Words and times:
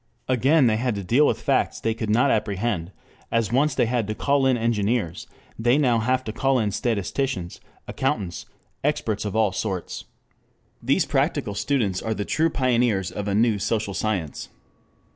Again 0.27 0.65
they 0.65 0.77
had 0.77 0.95
to 0.95 1.03
deal 1.03 1.27
with 1.27 1.39
facts 1.43 1.79
they 1.79 1.93
could 1.93 2.09
not 2.09 2.31
apprehend, 2.31 2.87
and 2.89 2.93
as 3.31 3.51
once 3.51 3.75
they 3.75 3.85
had 3.85 4.07
to 4.07 4.15
call 4.15 4.47
in 4.47 4.57
engineers, 4.57 5.27
they 5.59 5.77
now 5.77 5.99
have 5.99 6.23
to 6.23 6.33
call 6.33 6.57
in 6.57 6.71
statisticians, 6.71 7.61
accountants, 7.87 8.47
experts 8.83 9.25
of 9.25 9.35
all 9.35 9.51
sorts. 9.51 10.05
These 10.81 11.05
practical 11.05 11.53
students 11.53 12.01
are 12.01 12.15
the 12.15 12.25
true 12.25 12.49
pioneers 12.49 13.11
of 13.11 13.27
a 13.27 13.35
new 13.35 13.59
social 13.59 13.93
science. 13.93 14.49